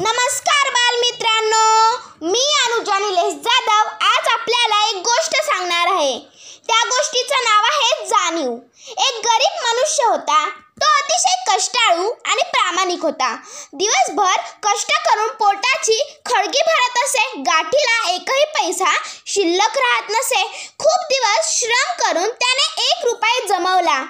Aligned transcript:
नमस्कार 0.00 0.70
बालमित्रांनो 0.70 1.96
मी 2.22 2.44
अनुजा 2.64 2.98
निलेश 2.98 3.34
जाधव. 3.34 3.88
आज 4.00 4.28
आपल्याला 4.28 4.88
एक 4.88 4.94
गोष्ट 4.94 5.36
सांगणार 5.44 5.86
आहे. 5.86 6.18
त्या 6.66 6.88
गोष्टीचं 6.88 7.34
नाव 7.34 7.64
आहे 7.64 8.06
जाणीव. 8.06 8.52
एक 8.88 9.20
गरीब 9.24 9.64
मनुष्य 9.64 10.04
होता. 10.04 10.48
तो 10.50 10.86
अतिशय 10.86 11.34
कष्टाळू 11.48 12.10
आणि 12.24 12.42
प्रामाणिक 12.42 13.02
होता. 13.02 13.36
दिवसभर 13.72 14.40
कष्ट 14.62 14.92
करून 14.92 15.28
पोटाची 15.28 16.16
खळगी 16.26 16.62
भरत 16.66 17.04
असे. 17.04 17.32
गाठीला 17.36 18.10
एकही 18.10 18.44
पैसा 18.44 18.96
शिल्लक 19.26 19.78
राहत 19.78 20.10
नसे. 20.10 20.70
खूप 20.78 21.04
दिवस 21.12 21.58
श्रम 21.58 22.06
करून 22.06 22.30
त्याने 22.30 22.82
एक 22.82 23.04
रुपये 23.04 23.46
जमवला. 23.46 24.04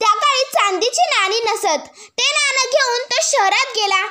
त्या 0.00 0.14
काळी 0.14 0.44
चांदीची 0.44 1.00
नाणी 1.00 1.40
नसत. 1.40 1.88
ते 2.18 2.32
नाणं 2.34 2.70
घेऊन 2.70 2.98
तो 3.10 3.16
शहरात 3.22 3.66
गेला. 3.76 4.06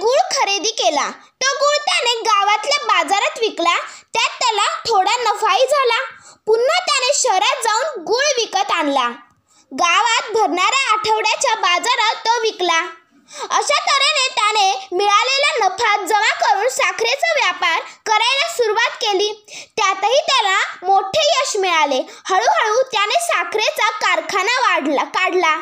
गुळ 0.00 0.18
खरेदी 0.36 0.70
केला. 0.70 1.10
तो 1.10 1.46
गुळ 1.58 1.76
त्याने 1.76 2.20
गावातल्या 2.20 2.86
बाजारात 2.86 3.38
विकला. 3.40 3.78
त्यात 4.12 4.30
त्याला 4.40 4.66
थोडा 4.88 5.16
नफाही 5.16 5.66
झाला. 5.66 6.00
पुन्हा 6.46 6.78
त्याने 6.78 7.12
शहरात 7.14 7.62
जाऊन 7.64 8.02
गुळ 8.02 8.24
विकत 8.38 8.70
आणला. 8.70 9.08
गावात 9.72 10.30
भरणाऱ्या 10.32 10.92
आठवड्याच्या 10.92 11.54
बाजारात 11.54 12.14
तो 12.14 12.40
विकला. 12.42 12.86
अशा 13.50 13.78
तऱ्हेने 13.78 14.28
त्याने 14.28 14.88
मिळालेला 14.92 15.66
नफा 15.66 16.04
जमा 16.06 16.34
करून 16.34 16.68
साखरेचा 16.68 17.32
व्यापार 17.32 17.80
करायला 18.06 18.52
सुरुवात 18.52 18.96
केली. 19.00 19.44
त्यातही 19.76 20.20
त्याला 20.28 20.58
मोठे 20.82 21.20
यश 21.24 21.56
मिळाले. 21.56 22.02
हळूहळू 22.24 22.82
त्याने 22.82 23.20
साखरेचा 23.20 23.90
कारखाना 23.90 24.60
वाढला 24.60 25.04
काढला. 25.04 25.60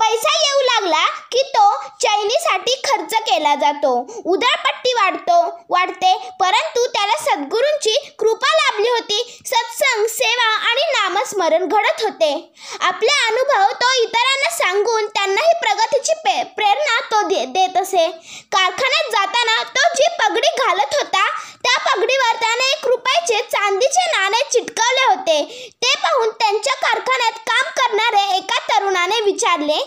पैसा 0.00 0.36
येऊ 0.42 0.60
लागला 0.60 1.06
की 1.06 1.42
तो 1.42 1.84
चैनीसाठी 2.20 2.72
खर्च 2.84 3.12
केला 3.26 3.54
जातो. 3.60 3.90
उधळपट्टी 4.30 4.92
वाढतो 4.94 5.36
वाढते 5.70 6.12
परंतु 6.40 6.86
त्याला 6.94 7.16
सद्गुरूंची 7.20 7.94
कृपा 8.18 8.48
लाभली 8.56 8.88
होती. 8.88 9.18
सत्संग 9.46 10.06
सेवा 10.14 10.48
आणि 10.70 10.82
नामस्मरण 10.92 11.66
घडत 11.66 12.02
होते. 12.04 12.32
आपले 12.80 13.12
अनुभव 13.28 13.72
तो 13.82 13.92
इतरांना 14.02 14.50
सांगून 14.56 15.06
त्यांनाही 15.14 15.54
प्रगतीची 15.60 16.14
पे 16.24 16.42
प्रेरणा 16.56 16.98
तो 17.12 17.22
दे 17.28 17.44
देत 17.54 17.76
असे. 17.82 18.06
कारखान्यात 18.52 19.10
जाताना 19.12 19.62
तो 19.76 19.86
जी 19.94 20.08
पगडी 20.20 20.50
घालत 20.64 20.94
होता 20.94 21.24
त्या 21.62 21.78
पगडीवर 21.86 22.36
त्याने 22.42 22.68
एक 22.72 22.86
रुपयाचे 22.88 23.40
चांदीचे 23.52 24.04
नाणे 24.10 24.42
चिटकवले 24.52 25.06
होते. 25.06 25.40
ते 25.82 25.94
पाहून 26.02 26.30
त्यांच्या 26.40 26.74
कारखान्यात 26.82 27.40
काम 27.48 27.70
करणाऱ्या 27.80 28.36
एका 28.36 28.58
तरुणाने 28.68 29.20
विचारले 29.22 29.80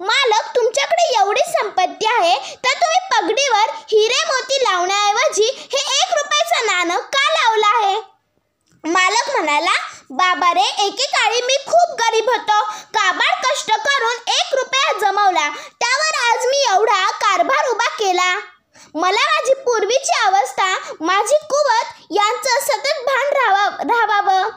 मालक 0.00 0.46
तुमच्याकडे 0.56 1.06
एवढी 1.18 1.40
संपत्ती 1.46 2.06
आहे 2.10 2.36
तर 2.64 2.76
तुम्ही 2.82 3.00
पगडीवर 3.12 3.70
हिरे 3.90 4.22
मोती 4.28 4.62
लावण्याऐवजी 4.62 5.48
हे 5.72 5.82
एक 5.96 6.14
रुपयाचं 6.18 6.66
नाणं 6.66 7.00
का 7.14 7.24
लावलं 7.32 7.66
आहे? 7.66 7.96
मालक 8.84 9.28
म्हणाला 9.30 9.74
बाबा 10.10 10.52
रे 10.54 10.64
एकेकाळी 10.86 11.40
मी 11.46 11.56
खूप 11.66 11.94
गरीब 12.00 12.30
होतो. 12.30 12.60
काबाड 12.94 13.44
कष्ट 13.44 13.70
करून 13.70 14.30
एक 14.36 14.54
रुपया 14.54 14.92
जमवला. 15.00 15.48
त्यावर 15.80 16.18
आज 16.22 16.46
मी 16.46 16.62
एवढा 16.70 17.04
कारभार 17.20 17.68
उभा 17.70 17.88
केला. 17.98 18.34
मला 18.94 19.26
माझी 19.30 19.54
पूर्वीची 19.64 20.12
अवस्था 20.24 20.74
माझी 21.00 21.36
कुवत 21.50 22.12
यांचं 22.12 22.60
सतत 22.62 23.04
भान 23.06 23.28
राहावा 23.32 23.66
राहावावं 23.90 24.48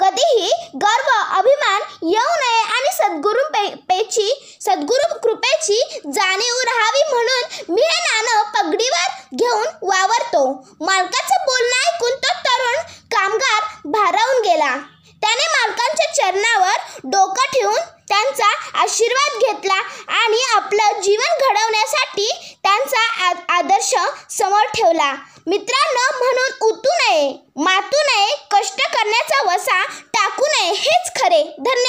कधीही 0.00 0.50
गर्व 0.82 1.08
अभिमान 1.38 1.82
येऊ 2.02 2.36
नये 2.40 2.62
आणि 2.74 2.92
सद्गुरू 2.94 3.42
पे 3.54 3.66
पेची 3.88 4.28
सद्गुरू 4.60 5.18
कृपेची 5.18 6.00
जाणीव 6.14 6.56
राहावी 6.64 7.02
म्हणून 7.12 7.74
मी 7.74 7.82
हे 7.82 8.00
नाणं 8.00 8.42
पगडीवर 8.50 9.36
घेऊन 9.36 9.66
वावरतो. 9.82 10.42
मालकाचं 10.80 11.44
बोलणं 11.44 11.76
ऐकून 11.88 12.10
तो 12.10 12.32
तरुण 12.46 12.76
कामगार 13.14 13.62
भारावून 13.84 14.42
गेला. 14.42 14.76
त्याने 15.22 15.46
मालकांच्या 15.46 16.14
चरणावर 16.14 16.76
डोकं 17.04 17.50
ठेवून 17.52 17.80
त्यांचा 18.08 18.80
आशीर्वाद 18.82 19.38
घेतला 19.38 19.80
आणि 20.20 20.42
आपलं 20.54 21.00
जीवन 21.00 21.38
घडवण्यासाठी 21.40 22.56
त्यांचा 22.62 23.32
आदर्श 23.58 23.94
समोर 24.30 24.66
ठेवला. 24.66 25.14
मित्रांनो 25.46 26.24
म्हणून 26.24 26.68
उतू 26.70 26.90
नये 26.92 27.32
मातू 27.56 27.98
नये 28.06 28.34
कष्ट 28.50 28.76
करण्याचा 28.76 29.42
वसा 29.52 29.84
टाकू 29.86 30.46
नये 30.46 30.72
हेच 30.72 31.20
खरे. 31.20 31.42
धन्यवाद. 31.44 31.79